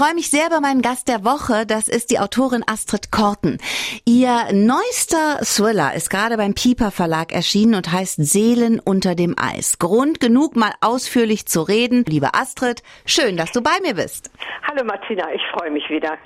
freue 0.00 0.14
mich 0.14 0.30
sehr 0.30 0.46
über 0.46 0.62
meinen 0.62 0.80
Gast 0.80 1.08
der 1.08 1.26
Woche. 1.26 1.66
Das 1.66 1.86
ist 1.86 2.10
die 2.10 2.18
Autorin 2.20 2.64
Astrid 2.66 3.12
Korten. 3.12 3.58
Ihr 4.06 4.48
neuester 4.50 5.44
Thriller 5.44 5.92
ist 5.94 6.08
gerade 6.08 6.38
beim 6.38 6.54
Pieper 6.54 6.90
Verlag 6.90 7.34
erschienen 7.34 7.74
und 7.74 7.92
heißt 7.92 8.16
Seelen 8.16 8.80
unter 8.80 9.14
dem 9.14 9.34
Eis. 9.38 9.78
Grund 9.78 10.18
genug, 10.18 10.56
mal 10.56 10.72
ausführlich 10.80 11.44
zu 11.44 11.60
reden. 11.60 12.06
Liebe 12.08 12.32
Astrid, 12.32 12.82
schön, 13.04 13.36
dass 13.36 13.52
du 13.52 13.60
bei 13.60 13.78
mir 13.82 13.92
bist. 13.92 14.30
Hallo 14.66 14.84
Martina, 14.84 15.34
ich 15.34 15.42
freue 15.52 15.70
mich 15.70 15.90
wieder. 15.90 16.16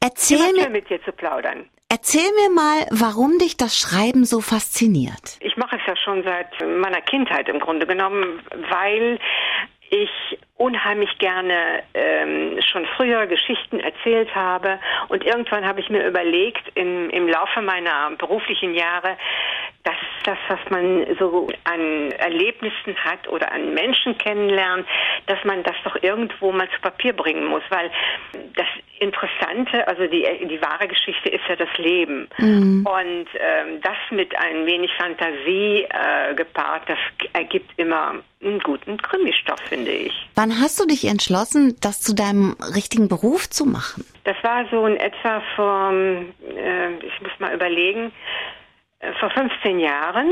Erzähl 0.00 0.52
mir, 0.52 0.68
mit 0.68 0.90
dir 0.90 1.00
zu 1.04 1.12
plaudern. 1.12 1.66
erzähl 1.88 2.32
mir 2.42 2.50
mal, 2.52 2.86
warum 2.90 3.38
dich 3.38 3.56
das 3.56 3.78
Schreiben 3.78 4.24
so 4.24 4.40
fasziniert. 4.40 5.38
Ich 5.38 5.56
mache 5.56 5.76
es 5.76 5.82
ja 5.86 5.94
schon 5.94 6.24
seit 6.24 6.50
meiner 6.80 7.00
Kindheit 7.00 7.48
im 7.48 7.60
Grunde 7.60 7.86
genommen, 7.86 8.42
weil 8.70 9.20
ich 9.92 10.38
unheimlich 10.56 11.18
gerne 11.18 11.82
ähm, 11.92 12.58
schon 12.62 12.86
früher 12.96 13.26
Geschichten 13.26 13.78
erzählt 13.78 14.34
habe. 14.34 14.78
Und 15.08 15.22
irgendwann 15.22 15.66
habe 15.66 15.80
ich 15.80 15.90
mir 15.90 16.06
überlegt 16.06 16.62
im, 16.74 17.10
im 17.10 17.28
Laufe 17.28 17.60
meiner 17.60 18.10
beruflichen 18.16 18.74
Jahre, 18.74 19.18
dass 19.84 19.96
das, 20.24 20.38
was 20.48 20.60
man 20.70 21.04
so 21.18 21.48
an 21.64 22.12
Erlebnissen 22.12 22.96
hat 23.04 23.26
oder 23.28 23.50
an 23.50 23.74
Menschen 23.74 24.16
kennenlernt, 24.16 24.86
dass 25.26 25.42
man 25.44 25.62
das 25.64 25.74
doch 25.84 26.00
irgendwo 26.02 26.52
mal 26.52 26.68
zu 26.70 26.80
Papier 26.80 27.12
bringen 27.12 27.46
muss, 27.46 27.62
weil 27.70 27.90
das 28.54 28.66
Interessante, 29.00 29.86
also 29.88 30.06
die, 30.06 30.24
die 30.46 30.62
wahre 30.62 30.86
Geschichte 30.86 31.28
ist 31.28 31.42
ja 31.48 31.56
das 31.56 31.76
Leben. 31.76 32.28
Und 32.38 33.26
ähm, 33.34 33.80
das 33.82 33.96
mit 34.10 34.36
ein 34.38 34.64
wenig 34.64 34.92
Fantasie 34.96 35.88
äh, 35.90 36.34
gepaart, 36.36 36.88
das 36.88 36.98
ergibt 37.32 37.72
immer 37.78 38.14
einen 38.40 38.60
guten 38.60 38.96
Krimistoff, 38.98 39.60
finde 39.68 39.90
ich. 39.90 40.12
Wann 40.36 40.60
hast 40.60 40.80
du 40.80 40.86
dich 40.86 41.04
entschlossen, 41.06 41.76
das 41.80 42.00
zu 42.00 42.14
deinem 42.14 42.56
richtigen 42.74 43.08
Beruf 43.08 43.50
zu 43.50 43.64
machen? 43.66 44.04
Das 44.24 44.36
war 44.42 44.64
so 44.70 44.86
in 44.86 44.96
etwa 44.96 45.42
vor, 45.56 45.92
äh, 45.92 46.94
ich 47.04 47.20
muss 47.22 47.32
mal 47.40 47.54
überlegen, 47.54 48.12
vor 49.20 49.30
15 49.30 49.80
Jahren. 49.80 50.30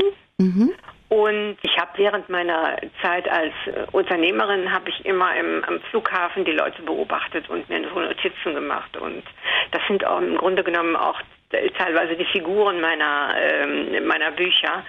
Und 1.11 1.57
ich 1.61 1.77
habe 1.77 1.91
während 1.97 2.29
meiner 2.29 2.77
Zeit 3.01 3.29
als 3.29 3.51
äh, 3.65 3.85
Unternehmerin 3.91 4.71
habe 4.71 4.89
ich 4.89 5.05
immer 5.05 5.35
im, 5.35 5.61
am 5.65 5.81
Flughafen 5.89 6.45
die 6.45 6.53
Leute 6.53 6.81
beobachtet 6.83 7.49
und 7.49 7.67
mir 7.67 7.81
so 7.93 7.99
Notizen 7.99 8.55
gemacht. 8.55 8.95
Und 8.95 9.23
das 9.71 9.81
sind 9.89 10.05
auch 10.05 10.21
im 10.21 10.37
Grunde 10.37 10.63
genommen 10.63 10.95
auch 10.95 11.19
teilweise 11.77 12.15
die 12.15 12.25
Figuren 12.25 12.79
meiner 12.79 13.35
ähm, 13.37 14.07
meiner 14.07 14.31
Bücher. 14.31 14.83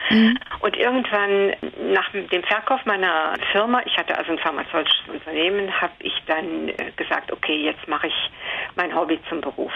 Und 0.60 0.76
irgendwann 0.76 1.54
nach 1.92 2.08
dem 2.12 2.42
Verkauf 2.44 2.84
meiner 2.84 3.34
Firma, 3.50 3.82
ich 3.84 3.96
hatte 3.96 4.16
also 4.16 4.30
ein 4.30 4.38
pharmazeutisches 4.38 5.08
Unternehmen, 5.08 5.80
habe 5.80 5.94
ich 5.98 6.14
dann 6.26 6.68
äh, 6.68 6.92
gesagt, 6.96 7.32
okay, 7.32 7.64
jetzt 7.64 7.88
mache 7.88 8.06
ich 8.06 8.30
mein 8.76 8.94
Hobby 8.94 9.18
zum 9.28 9.40
Beruf. 9.40 9.72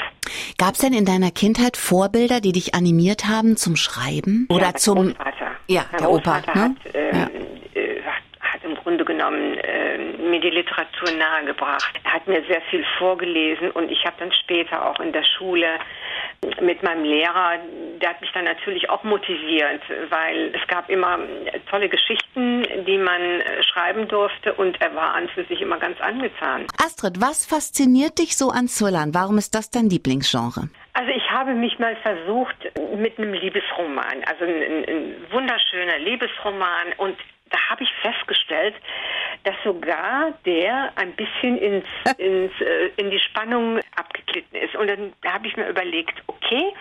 Gab 0.59 0.75
es 0.75 0.81
denn 0.81 0.93
in 0.93 1.05
deiner 1.05 1.31
Kindheit 1.31 1.77
Vorbilder, 1.77 2.41
die 2.41 2.53
dich 2.53 2.75
animiert 2.75 3.27
haben 3.27 3.57
zum 3.57 3.77
Schreiben? 3.77 4.47
Oder 4.51 4.61
Ja, 4.61 4.67
mein 4.67 4.77
zum. 4.77 4.97
Großvater. 4.97 5.51
Ja, 5.69 5.85
mein 5.93 6.01
der 6.01 6.11
Opa, 6.11 6.41
ne? 6.41 6.47
hat, 6.55 6.71
ähm, 6.95 7.17
Ja. 7.17 7.27
äh, 7.81 7.97
im 8.65 8.75
Grunde 8.77 9.05
genommen 9.05 9.59
äh, 9.59 9.99
mir 10.29 10.41
die 10.41 10.51
Literatur 10.51 11.11
nahegebracht. 11.17 12.01
Er 12.05 12.15
hat 12.15 12.27
mir 12.27 12.43
sehr 12.49 12.61
viel 12.71 12.85
vorgelesen 12.99 13.71
und 13.73 13.91
ich 13.93 14.05
habe 14.05 14.17
dann 14.19 14.33
später 14.33 14.85
auch 14.91 14.99
in 15.01 15.13
der 15.13 15.23
Schule 15.25 15.67
mit 16.61 16.83
meinem 16.83 17.05
Lehrer, 17.05 17.59
der 18.01 18.11
hat 18.11 18.21
mich 18.21 18.31
dann 18.33 18.45
natürlich 18.45 18.89
auch 18.91 19.03
motiviert, 19.05 19.83
weil 20.11 20.55
es 20.55 20.67
gab 20.69 20.89
immer 20.91 21.19
tolle 21.71 21.89
Geschichten, 21.89 22.63
die 22.87 22.99
man 22.99 23.21
äh, 23.21 23.63
schreiben 23.63 24.09
durfte 24.09 24.55
und 24.55 24.81
er 24.81 24.95
war 24.95 25.15
an 25.15 25.29
für 25.29 25.45
sich 25.45 25.61
immer 25.61 25.79
ganz 25.79 26.01
angetan. 26.01 26.67
Astrid, 26.85 27.21
was 27.21 27.47
fasziniert 27.47 28.19
dich 28.19 28.37
so 28.37 28.51
an 28.51 28.69
Thrillern? 28.69 29.15
Warum 29.15 29.39
ist 29.39 29.55
das 29.55 29.71
dein 29.71 29.89
Lieblingsgenre? 29.89 30.69
Also 30.93 31.11
ich 31.11 31.31
habe 31.31 31.55
mich 31.55 31.79
mal 31.79 31.97
versucht 31.97 32.57
mit 32.97 33.19
einem 33.19 33.35
Liebesroman, 33.35 34.25
also 34.27 34.45
ein, 34.45 34.63
ein, 34.63 34.85
ein 34.89 35.15
wunderschöner 35.31 35.99
Liebesroman 35.99 36.93
und 36.97 37.17
da 37.57 37.71
habe 37.71 37.85
ich 37.85 37.91
festgestellt, 38.03 38.75
dass 39.45 39.55
sogar 39.65 40.33
der 40.45 40.93
ein 40.97 41.13
bisschen 41.13 41.59
ins, 41.59 41.87
ins, 42.19 42.53
äh, 42.61 42.91
in 42.97 43.11
die 43.11 43.19
Spannung 43.19 43.81
abgeglitten 43.97 44.57
ist. 44.57 44.75
Und 44.77 44.89
dann 44.89 45.13
habe 45.25 45.47
ich 45.47 45.57
mir 45.57 45.69
überlegt, 45.69 46.23
okay, 46.27 46.73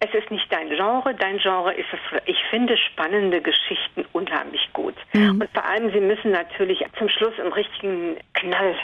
es 0.00 0.12
ist 0.12 0.30
nicht 0.30 0.52
dein 0.52 0.68
Genre, 0.68 1.14
dein 1.14 1.38
Genre 1.38 1.72
ist 1.72 1.86
es. 1.92 2.20
Ich 2.26 2.36
finde 2.50 2.76
spannende 2.76 3.40
Geschichten 3.40 4.04
unheimlich 4.12 4.68
gut. 4.72 4.94
Und 5.14 5.48
vor 5.54 5.64
allem, 5.64 5.90
sie 5.92 6.00
müssen 6.00 6.30
natürlich 6.30 6.84
zum 6.98 7.08
Schluss 7.08 7.38
einen 7.38 7.52
richtigen 7.52 8.16
Knall 8.34 8.74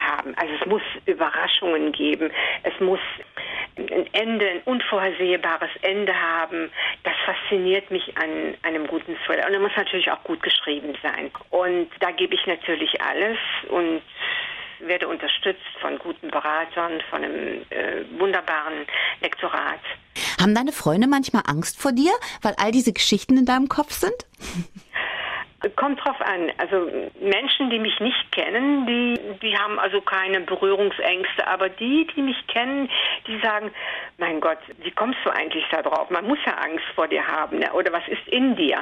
haben. 0.00 0.34
Also 0.36 0.54
es 0.60 0.66
muss 0.66 0.82
Überraschungen 1.04 1.92
geben. 1.92 2.30
Es 2.62 2.78
muss 2.80 3.00
Ende, 3.76 4.48
ein 4.48 4.60
unvorhersehbares 4.64 5.70
Ende 5.82 6.14
haben. 6.14 6.70
Das 7.02 7.14
fasziniert 7.24 7.90
mich 7.90 8.16
an 8.16 8.54
einem 8.62 8.86
guten 8.86 9.16
Thriller. 9.26 9.46
Und 9.46 9.54
er 9.54 9.60
muss 9.60 9.72
natürlich 9.76 10.10
auch 10.10 10.22
gut 10.22 10.42
geschrieben 10.42 10.94
sein. 11.02 11.30
Und 11.50 11.88
da 12.00 12.10
gebe 12.12 12.34
ich 12.34 12.46
natürlich 12.46 13.00
alles 13.00 13.38
und 13.68 14.02
werde 14.80 15.08
unterstützt 15.08 15.62
von 15.80 15.98
guten 15.98 16.28
Beratern, 16.28 17.00
von 17.10 17.24
einem 17.24 17.62
äh, 17.70 18.04
wunderbaren 18.18 18.86
Lektorat. 19.20 19.80
Haben 20.40 20.54
deine 20.54 20.72
Freunde 20.72 21.06
manchmal 21.06 21.42
Angst 21.46 21.80
vor 21.80 21.92
dir, 21.92 22.12
weil 22.42 22.54
all 22.58 22.70
diese 22.70 22.92
Geschichten 22.92 23.36
in 23.36 23.46
deinem 23.46 23.68
Kopf 23.68 23.92
sind? 23.92 24.14
Kommt 25.76 26.04
drauf 26.04 26.20
an. 26.20 26.50
Also 26.58 26.90
Menschen, 27.20 27.70
die 27.70 27.78
mich 27.78 27.98
nicht 28.00 28.32
kennen, 28.32 28.86
die, 28.86 29.18
die 29.42 29.56
haben 29.56 29.78
also 29.78 30.00
keine 30.00 30.40
Berührungsängste. 30.40 31.46
Aber 31.46 31.68
die, 31.68 32.06
die 32.14 32.22
mich 32.22 32.46
kennen, 32.48 32.90
die 33.26 33.38
sagen, 33.40 33.70
mein 34.18 34.40
Gott, 34.40 34.58
wie 34.82 34.90
kommst 34.90 35.18
du 35.24 35.30
eigentlich 35.30 35.64
da 35.70 35.82
drauf? 35.82 36.10
Man 36.10 36.26
muss 36.26 36.38
ja 36.46 36.52
Angst 36.54 36.84
vor 36.94 37.08
dir 37.08 37.26
haben. 37.26 37.58
Ne? 37.58 37.72
Oder 37.72 37.92
was 37.92 38.06
ist 38.08 38.26
in 38.28 38.56
dir? 38.56 38.78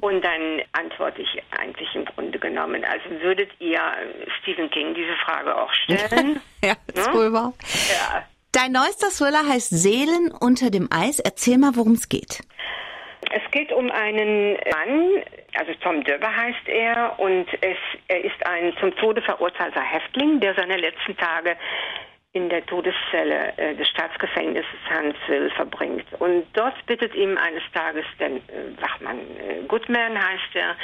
Und 0.00 0.22
dann 0.24 0.62
antworte 0.72 1.22
ich 1.22 1.42
eigentlich 1.58 1.94
im 1.94 2.04
Grunde 2.04 2.38
genommen. 2.38 2.84
Also 2.84 3.22
würdet 3.22 3.50
ihr 3.58 3.80
Stephen 4.42 4.70
King 4.70 4.94
diese 4.94 5.16
Frage 5.24 5.56
auch 5.56 5.72
stellen? 5.72 6.40
ja, 6.64 6.74
ist 6.94 7.06
Ja? 7.06 7.14
wohl 7.14 7.32
wahr. 7.32 7.52
ja. 7.90 8.24
Dein 8.52 8.72
neuester 8.72 9.08
Thriller 9.10 9.46
heißt 9.46 9.70
Seelen 9.70 10.32
unter 10.32 10.70
dem 10.70 10.88
Eis. 10.90 11.18
Erzähl 11.18 11.58
mal, 11.58 11.72
worum 11.76 11.92
es 11.92 12.08
geht. 12.08 12.40
Es 13.30 13.50
geht 13.50 13.72
um 13.72 13.90
einen 13.90 14.52
Mann, 14.52 15.22
also 15.54 15.74
Tom 15.82 16.02
Döber 16.04 16.34
heißt 16.34 16.68
er, 16.68 17.18
und 17.18 17.46
es, 17.60 17.76
er 18.08 18.24
ist 18.24 18.46
ein 18.46 18.74
zum 18.78 18.94
Tode 18.96 19.20
verurteilter 19.22 19.82
Häftling, 19.82 20.40
der 20.40 20.54
seine 20.54 20.76
letzten 20.76 21.16
Tage 21.16 21.56
in 22.32 22.48
der 22.48 22.64
Todeszelle 22.66 23.52
äh, 23.56 23.74
des 23.74 23.88
Staatsgefängnisses 23.88 24.80
Huntsville 24.90 25.50
verbringt. 25.50 26.06
Und 26.18 26.46
dort 26.52 26.74
bittet 26.86 27.14
ihm 27.14 27.36
eines 27.38 27.62
Tages 27.72 28.04
der 28.20 28.28
äh, 28.28 28.40
Wachmann 28.80 29.18
äh, 29.18 29.62
Goodman, 29.66 30.16
heißt 30.16 30.54
er, 30.54 30.76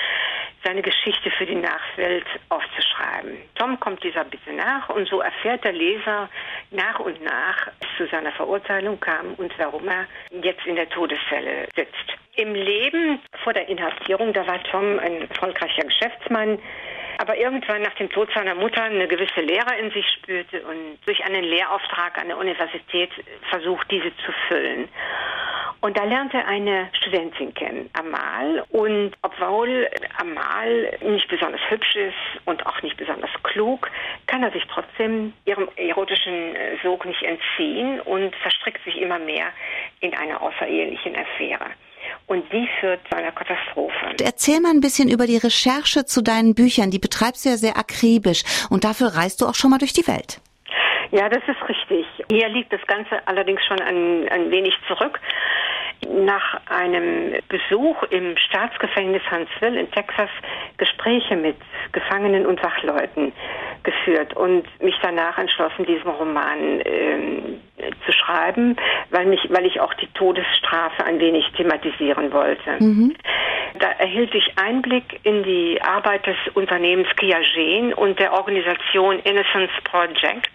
seine 0.65 0.81
Geschichte 0.83 1.31
für 1.31 1.45
die 1.45 1.55
Nachwelt 1.55 2.25
aufzuschreiben. 2.49 3.37
Tom 3.55 3.79
kommt 3.79 4.03
dieser 4.03 4.25
Bitte 4.25 4.53
nach 4.55 4.89
und 4.89 5.07
so 5.09 5.21
erfährt 5.21 5.63
der 5.65 5.73
Leser 5.73 6.31
nach 6.71 6.99
und 6.99 7.23
nach, 7.23 7.69
es 7.81 7.89
zu 7.99 8.07
seiner 8.07 8.33
Verurteilung 8.33 8.99
kam 8.99 9.35
und 9.35 9.53
warum 9.59 9.87
er 9.87 10.07
jetzt 10.43 10.67
in 10.67 10.77
der 10.77 10.89
Todeszelle 10.89 11.69
sitzt. 11.77 12.24
Im 12.37 12.53
Leben 12.53 13.21
vor 13.45 13.53
der 13.53 13.69
Inhaftierung, 13.69 14.33
da 14.33 14.45
war 14.47 14.61
Tom 14.65 14.99
ein 14.99 15.29
erfolgreicher 15.29 15.85
Geschäftsmann, 15.85 16.59
aber 17.19 17.37
irgendwann 17.37 17.83
nach 17.83 17.95
dem 17.95 18.11
Tod 18.11 18.29
seiner 18.35 18.57
Mutter 18.57 18.83
eine 18.83 19.07
gewisse 19.07 19.41
Leere 19.41 19.77
in 19.81 19.93
sich 19.93 20.05
spürte 20.19 20.63
und 20.63 20.99
durch 21.07 21.25
einen 21.25 21.45
Lehrauftrag 21.45 22.19
an 22.19 22.29
der 22.29 22.39
Universität 22.39 23.11
versucht, 23.51 23.89
diese 23.89 24.11
zu 24.17 24.33
füllen. 24.49 24.89
Und 25.81 25.97
da 25.97 26.05
lernte 26.05 26.39
er 26.39 26.49
eine 26.49 26.89
Studentin 26.95 27.55
kennen, 27.55 27.89
Amal. 27.93 28.65
Und 28.71 29.13
obwohl 29.23 29.89
Amal 30.19 30.99
nicht 31.03 31.29
besonders 31.29 31.61
hübsch 31.69 31.95
ist 31.95 32.47
und 32.47 32.67
auch 32.67 32.83
nicht 32.83 32.97
besonders 32.97 33.31
klug, 33.45 33.89
kann 34.27 34.43
er 34.43 34.51
sich 34.51 34.65
trotzdem 34.67 35.35
ihrem 35.45 35.69
erotischen 35.77 36.57
äh, 36.57 36.79
Sog 36.83 37.05
nicht 37.05 37.23
entziehen 37.23 38.01
und 38.01 38.35
verstrickt 38.37 38.83
sich 38.85 39.01
immer 39.01 39.19
mehr 39.19 39.53
in 40.01 40.15
einer 40.15 40.43
außerehelichen 40.43 41.15
Affäre. 41.17 41.67
Und 42.27 42.51
die 42.53 42.69
führt 42.81 43.01
zu 43.09 43.17
einer 43.17 43.33
Katastrophe. 43.33 44.17
Erzähl 44.23 44.61
mal 44.61 44.71
ein 44.71 44.81
bisschen 44.81 45.11
über 45.11 45.27
die 45.27 45.37
Recherche 45.37 46.07
zu 46.07 46.23
deinen 46.23 46.55
Büchern. 46.55 46.91
Die 46.91 46.99
betreibst 46.99 47.45
du 47.45 47.51
ja 47.51 47.57
sehr 47.57 47.77
akribisch 47.77 48.43
und 48.71 48.85
dafür 48.85 49.09
reist 49.09 49.43
du 49.43 49.47
auch 49.47 49.55
schon 49.55 49.71
mal 49.71 49.79
durch 49.79 49.93
die 49.93 50.07
Welt. 50.09 50.41
Ja, 51.11 51.29
das 51.29 51.43
ist 51.47 51.69
richtig. 51.69 52.07
Hier 52.31 52.49
liegt 52.49 52.73
das 52.73 52.85
Ganze 52.87 53.27
allerdings 53.27 53.65
schon 53.67 53.81
ein, 53.81 54.29
ein 54.31 54.51
wenig 54.51 54.75
zurück. 54.89 55.21
Nach 56.09 56.61
einem 56.67 57.35
Besuch 57.49 58.03
im 58.05 58.37
Staatsgefängnis 58.37 59.23
Huntsville 59.31 59.79
in 59.79 59.91
Texas 59.93 60.29
Gespräche 60.77 61.37
mit 61.37 61.57
Gefangenen 61.93 62.47
und 62.47 62.63
Wachleuten 62.63 63.33
geführt 63.85 64.35
und 64.35 64.65
mich 64.83 64.97
danach 65.03 65.39
entschlossen, 65.39 65.87
diesen 65.87 66.11
Roman 66.11 66.81
ähm, 66.85 67.61
zu 68.05 68.13
schreiben, 68.13 68.77
weil 69.11 69.27
mich, 69.27 69.41
weil 69.51 69.67
ich 69.67 69.81
auch 69.81 69.95
die 69.95 70.09
Todesstrafe 70.15 71.05
ein 71.05 71.21
wenig 71.21 71.45
thematisieren 71.57 72.33
wollte. 72.33 72.79
Da 73.79 73.91
erhielt 73.99 74.35
ich 74.35 74.53
Einblick 74.57 75.21
in 75.25 75.43
die 75.43 75.81
Arbeit 75.83 76.27
des 76.27 76.37
Unternehmens 76.55 77.09
Kiagen 77.17 77.93
und 77.95 78.19
der 78.19 78.33
Organisation 78.33 79.19
Innocence 79.21 79.73
Project 79.85 80.51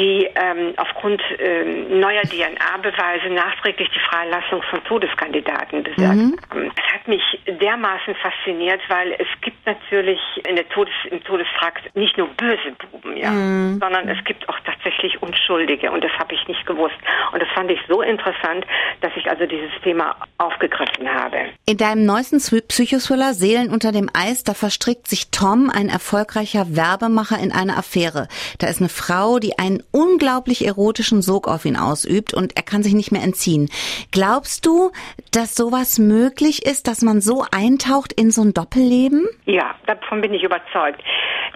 die 0.00 0.28
ähm, 0.34 0.72
aufgrund 0.78 1.20
ähm, 1.38 2.00
neuer 2.00 2.22
DNA-Beweise 2.22 3.28
nachträglich 3.34 3.88
die 3.90 4.00
Freilassung 4.08 4.62
von 4.70 4.82
Todeskandidaten 4.84 5.82
bewirkt 5.82 5.98
mhm. 6.00 6.36
haben. 6.50 6.72
Es 6.74 6.94
hat 6.94 7.06
mich 7.06 7.22
dermaßen 7.46 8.14
fasziniert, 8.14 8.80
weil 8.88 9.12
es 9.12 9.28
gibt 9.42 9.64
natürlich 9.66 10.20
in 10.48 10.56
der 10.56 10.68
Todes 10.70 10.94
im 11.10 11.22
Todestrakt 11.22 11.94
nicht 11.94 12.16
nur 12.16 12.28
böse 12.28 12.72
Buben, 12.78 13.16
ja, 13.16 13.30
mhm. 13.30 13.78
sondern 13.78 14.08
es 14.08 14.24
gibt 14.24 14.48
auch 14.48 14.58
tatsächlich 14.82 15.22
Unschuldige 15.22 15.90
und 15.90 16.02
das 16.04 16.12
habe 16.18 16.34
ich 16.34 16.46
nicht 16.48 16.66
gewusst. 16.66 16.96
Und 17.32 17.40
das 17.40 17.48
fand 17.54 17.70
ich 17.70 17.78
so 17.88 18.02
interessant, 18.02 18.66
dass 19.00 19.12
ich 19.16 19.28
also 19.28 19.46
dieses 19.46 19.70
Thema 19.82 20.16
aufgegriffen 20.38 21.08
habe. 21.12 21.36
In 21.66 21.76
deinem 21.76 22.04
neuesten 22.04 22.38
Psychothriller 22.38 23.34
Seelen 23.34 23.70
unter 23.70 23.92
dem 23.92 24.08
Eis, 24.12 24.44
da 24.44 24.54
verstrickt 24.54 25.08
sich 25.08 25.30
Tom, 25.30 25.70
ein 25.70 25.88
erfolgreicher 25.88 26.76
Werbemacher, 26.76 27.38
in 27.38 27.52
eine 27.52 27.76
Affäre. 27.76 28.28
Da 28.58 28.68
ist 28.68 28.80
eine 28.80 28.88
Frau, 28.88 29.38
die 29.38 29.58
einen 29.58 29.82
unglaublich 29.92 30.66
erotischen 30.66 31.22
Sog 31.22 31.48
auf 31.48 31.64
ihn 31.64 31.76
ausübt 31.76 32.34
und 32.34 32.56
er 32.56 32.62
kann 32.62 32.82
sich 32.82 32.94
nicht 32.94 33.12
mehr 33.12 33.22
entziehen. 33.22 33.68
Glaubst 34.12 34.66
du, 34.66 34.90
dass 35.32 35.54
sowas 35.54 35.98
möglich 35.98 36.66
ist, 36.66 36.86
dass 36.86 37.02
man 37.02 37.20
so 37.20 37.44
eintaucht 37.50 38.12
in 38.12 38.30
so 38.30 38.42
ein 38.42 38.54
Doppelleben? 38.54 39.26
Ja, 39.44 39.74
davon 39.86 40.20
bin 40.20 40.34
ich 40.34 40.42
überzeugt. 40.42 41.02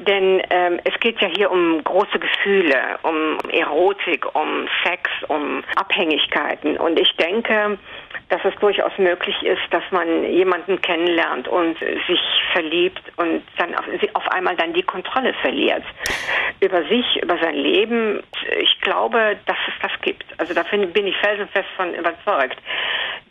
Denn 0.01 0.43
ähm, 0.51 0.81
es 0.85 0.99
geht 1.01 1.21
ja 1.21 1.29
hier 1.29 1.51
um 1.51 1.83
große 1.85 2.19
Gefühle, 2.19 2.99
um 3.03 3.39
Erotik, 3.51 4.27
um 4.35 4.67
Sex, 4.85 5.11
um 5.29 5.63
Abhängigkeiten. 5.77 6.77
Und 6.77 6.99
ich 6.99 7.15
denke, 7.17 7.79
dass 8.29 8.45
es 8.45 8.55
durchaus 8.61 8.97
möglich 8.99 9.37
ist, 9.43 9.63
dass 9.71 9.85
man 9.91 10.25
jemanden 10.25 10.81
kennenlernt 10.81 11.47
und 11.47 11.79
sich 11.79 12.21
verliebt 12.53 13.03
und 13.17 13.43
dann 13.59 13.75
auf, 13.75 14.29
einmal 14.33 14.57
dann 14.57 14.73
die 14.73 14.83
Kontrolle 14.83 15.35
verliert 15.35 15.85
über 16.61 16.83
sich, 16.85 17.23
über 17.23 17.39
sein 17.39 17.55
Leben. 17.55 18.23
Ich 18.61 18.81
glaube, 18.81 19.37
dass 19.47 19.59
es 19.69 19.75
das 19.83 19.93
gibt. 20.03 20.25
Also 20.39 20.55
da 20.55 20.63
bin 20.63 21.07
ich 21.07 21.17
felsenfest 21.19 21.69
von 21.77 21.95
überzeugt. 21.95 22.57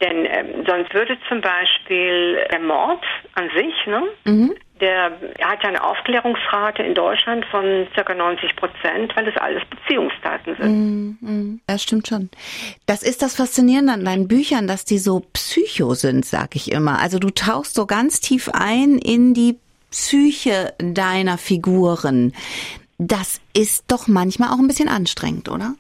Denn 0.02 0.26
ähm, 0.26 0.66
sonst 0.68 0.94
würde 0.94 1.18
zum 1.28 1.42
Beispiel 1.42 2.46
der 2.52 2.60
Mord 2.60 3.04
an 3.36 3.50
sich, 3.56 3.86
ne, 3.86 4.04
mhm 4.26 4.56
der 4.84 5.12
hat 5.42 5.64
ja 5.64 5.70
eine 5.70 5.82
Aufklärungsrate 5.82 6.84
in 6.84 6.94
Deutschland 6.94 7.46
von 7.46 7.88
ca. 7.96 8.14
90 8.14 8.56
Prozent, 8.58 9.16
weil 9.16 9.26
es 9.30 9.38
alles 9.38 9.64
Beziehungstaten 9.70 10.58
sind. 10.60 11.20
Mm, 11.22 11.26
mm, 11.26 11.62
das 11.68 11.84
stimmt 11.84 12.10
schon. 12.10 12.30
Das 12.86 13.02
ist 13.02 13.22
das 13.22 13.38
Faszinierende 13.38 13.94
an 13.94 14.04
deinen 14.04 14.28
Büchern, 14.28 14.68
dass 14.68 14.84
die 14.84 14.98
so 14.98 15.22
psycho 15.32 15.94
sind, 15.94 16.26
sag 16.26 16.58
ich 16.58 16.70
immer. 16.70 17.00
Also 17.00 17.18
du 17.18 17.30
tauchst 17.30 17.76
so 17.76 17.86
ganz 17.86 18.20
tief 18.20 18.50
ein 18.54 18.98
in 18.98 19.34
die 19.34 19.58
Psyche 19.90 20.74
deiner 20.80 21.38
Figuren. 21.38 22.34
Das 22.98 23.40
ist 23.56 23.86
doch 23.88 24.08
manchmal 24.08 24.50
auch 24.50 24.60
ein 24.60 24.68
bisschen 24.68 24.90
anstrengend, 24.90 25.48
oder? 25.48 25.76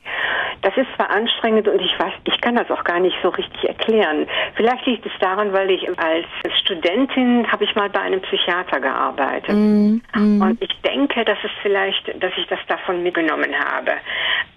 Das 0.63 0.75
ist 0.77 0.87
zwar 0.95 1.09
anstrengend 1.09 1.67
und 1.67 1.81
ich 1.81 1.99
weiß, 1.99 2.13
ich 2.23 2.39
kann 2.39 2.55
das 2.55 2.71
auch 2.71 2.85
gar 2.85 2.99
nicht 2.99 3.17
so 3.21 3.29
richtig 3.29 3.65
erklären. 3.65 4.25
Vielleicht 4.55 4.85
liegt 4.85 5.05
es 5.05 5.11
daran, 5.19 5.51
weil 5.51 5.69
ich 5.69 5.87
als 5.99 6.25
Studentin 6.61 7.45
habe 7.51 7.65
ich 7.65 7.75
mal 7.75 7.89
bei 7.89 7.99
einem 7.99 8.21
Psychiater 8.21 8.79
gearbeitet. 8.79 9.53
Mm, 9.53 10.01
mm. 10.15 10.41
Und 10.41 10.63
ich 10.63 10.71
denke, 10.81 11.25
dass 11.25 11.37
es 11.43 11.51
vielleicht, 11.61 12.07
dass 12.23 12.31
ich 12.37 12.47
das 12.47 12.59
davon 12.69 13.03
mitgenommen 13.03 13.53
habe. 13.53 13.91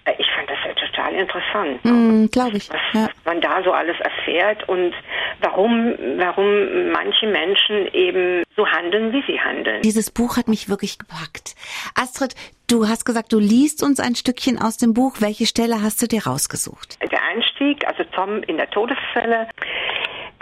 Äh, 0.05 0.13
ich 0.17 0.27
fand 0.31 0.49
das 0.49 0.57
ja 0.65 0.73
total 0.73 1.13
interessant. 1.13 1.83
Mm, 1.83 2.25
Glaube 2.31 2.55
ich. 2.55 2.69
Was, 2.69 2.81
ja. 2.93 3.07
was 3.07 3.25
man 3.25 3.41
da 3.41 3.61
so 3.63 3.73
alles 3.73 3.99
erfährt 3.99 4.67
und 4.69 4.93
warum, 5.41 5.93
warum 6.17 6.91
manche 6.91 7.27
Menschen 7.27 7.87
eben 7.93 8.43
so 8.55 8.67
handeln, 8.67 9.13
wie 9.13 9.23
sie 9.27 9.39
handeln. 9.39 9.81
Dieses 9.81 10.11
Buch 10.11 10.37
hat 10.37 10.47
mich 10.47 10.69
wirklich 10.69 10.99
gepackt. 10.99 11.55
Astrid, 11.95 12.35
Du 12.69 12.85
hast 12.85 13.05
gesagt, 13.05 13.31
du 13.31 13.39
liest 13.39 13.81
uns 13.81 14.01
ein 14.01 14.13
Stückchen 14.15 14.61
aus 14.61 14.75
dem 14.75 14.93
Buch. 14.93 15.21
Welche 15.21 15.45
Stelle 15.45 15.81
hast 15.81 16.01
du 16.01 16.05
dir 16.05 16.27
rausgesucht? 16.27 16.99
Der 17.01 17.23
Einstieg, 17.23 17.87
also 17.87 18.03
Tom 18.13 18.43
in 18.43 18.57
der 18.57 18.69
Todeszelle. 18.69 19.47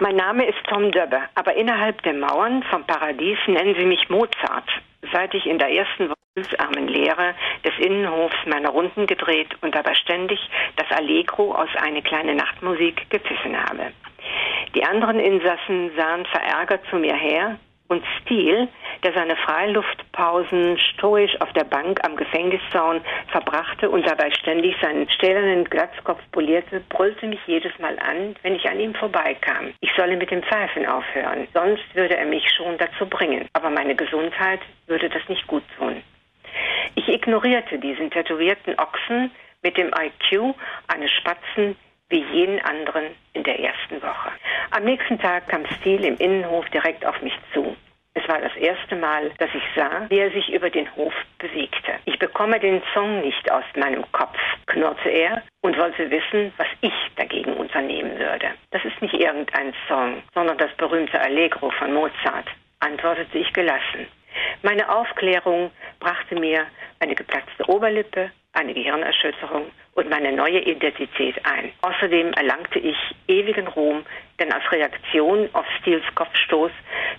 Mein 0.00 0.16
Name 0.16 0.44
ist 0.44 0.58
Tom 0.68 0.90
Döbbe, 0.90 1.20
aber 1.36 1.54
innerhalb 1.54 2.02
der 2.02 2.14
Mauern 2.14 2.64
vom 2.64 2.84
Paradies 2.84 3.38
nennen 3.46 3.76
sie 3.78 3.86
mich 3.86 4.08
Mozart. 4.08 4.68
Seit 5.12 5.34
ich 5.34 5.46
in 5.46 5.60
der 5.60 5.70
ersten 5.70 6.12
armen 6.58 6.88
Lehre 6.88 7.34
des 7.64 7.72
Innenhofs 7.78 8.36
meine 8.46 8.70
Runden 8.70 9.06
gedreht 9.06 9.56
und 9.62 9.74
dabei 9.76 9.94
ständig 9.94 10.40
das 10.74 10.90
Allegro 10.98 11.54
aus 11.54 11.70
eine 11.76 12.02
kleine 12.02 12.34
Nachtmusik 12.34 13.08
gepfiffen 13.08 13.56
habe. 13.56 13.92
Die 14.74 14.84
anderen 14.84 15.20
Insassen 15.20 15.90
sahen 15.96 16.26
verärgert 16.26 16.82
zu 16.90 16.96
mir 16.96 17.14
her, 17.14 17.58
und 17.88 18.04
Stil, 18.20 18.68
der 19.04 19.12
seine 19.12 19.36
Freiluftpausen 19.36 20.78
stoisch 20.78 21.40
auf 21.40 21.52
der 21.52 21.64
Bank 21.64 22.00
am 22.04 22.16
Gefängniszaun 22.16 23.00
verbrachte 23.28 23.88
und 23.88 24.06
dabei 24.06 24.30
ständig 24.32 24.74
seinen 24.80 25.08
stählernen 25.10 25.64
Glatzkopf 25.64 26.20
polierte, 26.32 26.82
brüllte 26.88 27.26
mich 27.26 27.40
jedes 27.46 27.78
Mal 27.78 27.98
an, 27.98 28.34
wenn 28.42 28.54
ich 28.54 28.68
an 28.68 28.80
ihm 28.80 28.94
vorbeikam. 28.94 29.72
Ich 29.80 29.92
solle 29.96 30.16
mit 30.16 30.30
dem 30.30 30.42
Pfeifen 30.42 30.86
aufhören, 30.86 31.46
sonst 31.54 31.84
würde 31.94 32.16
er 32.16 32.26
mich 32.26 32.44
schon 32.56 32.76
dazu 32.78 33.06
bringen. 33.06 33.48
Aber 33.52 33.70
meine 33.70 33.94
Gesundheit 33.94 34.60
würde 34.86 35.08
das 35.08 35.28
nicht 35.28 35.46
gut 35.46 35.64
tun. 35.78 36.02
Ich 36.94 37.08
ignorierte 37.08 37.78
diesen 37.78 38.10
tätowierten 38.10 38.78
Ochsen 38.78 39.30
mit 39.62 39.76
dem 39.76 39.88
IQ 39.88 40.54
eines 40.88 41.10
Spatzen 41.12 41.76
wie 42.08 42.24
jeden 42.32 42.60
anderen 42.60 43.06
in 43.32 43.42
der 43.42 43.58
ersten 43.58 44.02
Woche. 44.02 44.30
Am 44.70 44.84
nächsten 44.84 45.18
Tag 45.18 45.48
kam 45.48 45.66
Steele 45.78 46.08
im 46.08 46.16
Innenhof 46.18 46.68
direkt 46.70 47.04
auf 47.04 47.20
mich 47.22 47.34
zu. 47.52 47.76
Es 48.14 48.26
war 48.28 48.40
das 48.40 48.56
erste 48.56 48.96
Mal, 48.96 49.30
dass 49.38 49.50
ich 49.54 49.62
sah, 49.74 50.06
wie 50.08 50.18
er 50.18 50.30
sich 50.30 50.50
über 50.50 50.70
den 50.70 50.90
Hof 50.96 51.12
bewegte. 51.38 51.92
Ich 52.06 52.18
bekomme 52.18 52.58
den 52.58 52.80
Song 52.94 53.20
nicht 53.20 53.52
aus 53.52 53.64
meinem 53.76 54.10
Kopf, 54.12 54.38
knurrte 54.66 55.10
er 55.10 55.42
und 55.60 55.76
wollte 55.76 56.10
wissen, 56.10 56.50
was 56.56 56.66
ich 56.80 56.94
dagegen 57.16 57.52
unternehmen 57.52 58.18
würde. 58.18 58.48
Das 58.70 58.82
ist 58.86 59.02
nicht 59.02 59.12
irgendein 59.12 59.74
Song, 59.86 60.22
sondern 60.32 60.56
das 60.56 60.72
berühmte 60.78 61.20
Allegro 61.20 61.70
von 61.72 61.92
Mozart, 61.92 62.48
antwortete 62.80 63.36
ich 63.36 63.52
gelassen. 63.52 64.06
Meine 64.62 64.88
Aufklärung 64.88 65.70
brachte 66.00 66.36
mir 66.36 66.66
eine 67.00 67.14
geplatzte 67.14 67.68
Oberlippe, 67.68 68.30
eine 68.56 68.74
Gehirnerschütterung 68.74 69.66
und 69.94 70.10
meine 70.10 70.32
neue 70.32 70.60
Identität 70.60 71.36
ein. 71.44 71.72
Außerdem 71.82 72.32
erlangte 72.32 72.78
ich 72.78 72.96
ewigen 73.28 73.68
Ruhm, 73.68 74.04
denn 74.40 74.52
als 74.52 74.70
Reaktion 74.72 75.48
auf 75.52 75.66
Steels 75.80 76.04
Kopfstoß 76.14 76.70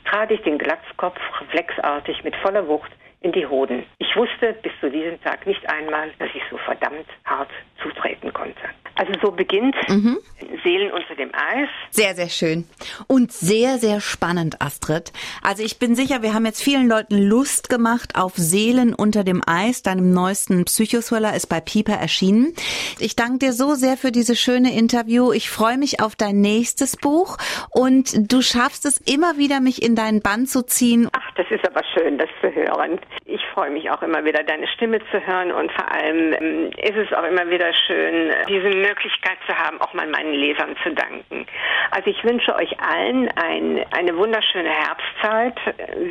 trat 0.06 0.32
ich 0.32 0.42
den 0.42 0.58
Glatzkopf 0.58 1.20
reflexartig 1.42 2.24
mit 2.24 2.36
voller 2.38 2.68
Wucht 2.68 2.92
in 3.22 3.32
die 3.32 3.46
Hoden. 3.46 3.84
Ich 3.98 4.16
wusste 4.16 4.54
bis 4.62 4.72
zu 4.80 4.90
diesem 4.90 5.22
Tag 5.22 5.46
nicht 5.48 5.68
einmal, 5.70 6.12
dass 6.20 6.30
ich 6.34 6.42
so 6.50 6.58
verdammt 6.58 7.08
hart 7.26 7.50
zutreten 7.82 8.32
konnte. 8.32 8.62
Also 8.96 9.14
so 9.22 9.32
beginnt 9.32 9.76
mhm. 9.90 10.20
Seelen 10.68 10.92
unter 10.92 11.16
dem 11.16 11.32
Eis. 11.34 11.70
Sehr, 11.92 12.14
sehr 12.14 12.28
schön. 12.28 12.66
Und 13.08 13.32
sehr, 13.32 13.78
sehr 13.78 14.02
spannend, 14.02 14.62
Astrid. 14.62 15.14
Also 15.42 15.64
ich 15.64 15.80
bin 15.80 15.96
sicher, 15.96 16.22
wir 16.24 16.34
haben 16.34 16.46
jetzt 16.46 16.62
vielen 16.62 16.90
Leuten 16.90 17.18
Lust 17.18 17.70
gemacht 17.70 18.16
auf 18.16 18.34
Seelen 18.36 18.94
unter 18.94 19.24
dem 19.24 19.42
Eis. 19.48 19.82
Deinem 19.82 20.12
neuesten 20.12 20.66
Psychothriller 20.66 21.34
ist 21.34 21.48
bei 21.48 21.62
Pieper 21.62 21.94
erschienen. 21.94 22.54
Ich 23.00 23.16
danke 23.16 23.46
dir 23.46 23.54
so 23.54 23.76
sehr 23.76 23.96
für 23.96 24.12
dieses 24.12 24.42
schöne 24.42 24.78
Interview. 24.78 25.32
Ich 25.32 25.50
freue 25.50 25.78
mich 25.78 26.02
auf 26.02 26.18
dein 26.18 26.42
nächstes 26.42 26.98
Buch 26.98 27.38
und 27.72 28.30
du 28.30 28.42
schaffst 28.42 28.86
es 28.86 28.98
immer 28.98 29.38
wieder, 29.38 29.62
mich 29.62 29.82
in 29.82 29.96
deinen 29.96 30.22
Bann 30.22 30.48
zu 30.48 30.66
ziehen. 30.66 31.08
Ach, 31.14 31.32
das 31.36 31.48
ist 31.50 31.66
aber 31.66 31.82
schön, 31.94 32.18
das 32.18 32.30
zu 32.42 32.54
hören. 32.54 33.00
Ich 33.24 33.42
freue 33.54 33.70
mich 33.70 33.90
auch 33.90 34.02
immer 34.02 34.26
wieder, 34.26 34.44
deine 34.44 34.68
Stimme 34.68 35.00
zu 35.12 35.26
hören 35.26 35.54
und 35.54 35.72
vor 35.72 35.90
allem 35.90 36.34
ähm, 36.34 36.72
ist 36.78 36.98
es 36.98 37.14
auch 37.14 37.24
immer 37.24 37.50
wieder 37.50 37.72
schön, 37.88 38.32
diese 38.50 38.70
Möglichkeit 38.70 39.38
zu 39.48 39.56
haben, 39.56 39.80
auch 39.80 39.94
mal 39.94 40.08
meinen 40.08 40.34
Lesern 40.34 40.57
zu 40.84 40.94
danken. 40.94 41.46
Also 41.92 42.10
ich 42.10 42.24
wünsche 42.24 42.56
euch 42.56 42.80
allen 42.80 43.30
ein, 43.30 43.86
eine 43.92 44.16
wunderschöne 44.18 44.70
Herbstzeit. 44.70 45.58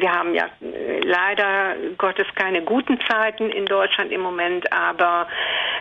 Wir 0.00 0.12
haben 0.12 0.34
ja 0.34 0.48
äh, 0.60 1.00
leider 1.00 1.76
Gottes 1.98 2.26
keine 2.34 2.62
guten 2.62 2.98
Zeiten 3.08 3.50
in 3.50 3.66
Deutschland 3.66 4.12
im 4.12 4.20
Moment, 4.20 4.72
aber 4.72 5.28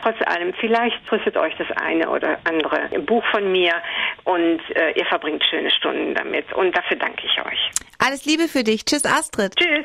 trotz 0.02 0.16
allem, 0.26 0.54
vielleicht 0.54 1.06
trifft 1.06 1.36
euch 1.36 1.54
das 1.56 1.70
eine 1.82 2.08
oder 2.08 2.38
andere 2.44 3.00
Buch 3.00 3.24
von 3.30 3.50
mir 3.50 3.74
und 4.24 4.60
äh, 4.76 4.92
ihr 4.92 5.06
verbringt 5.06 5.44
schöne 5.44 5.70
Stunden 5.70 6.14
damit. 6.14 6.52
Und 6.54 6.76
dafür 6.76 6.96
danke 6.96 7.26
ich 7.26 7.44
euch. 7.44 7.70
Alles 7.98 8.24
Liebe 8.24 8.48
für 8.48 8.64
dich. 8.64 8.84
Tschüss, 8.84 9.04
Astrid. 9.04 9.54
Tschüss. 9.56 9.84